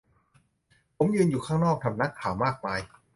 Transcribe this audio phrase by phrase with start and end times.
[0.95, 2.79] ผมยืนอยู่ข้างนอก กับนักข่าวมากมาย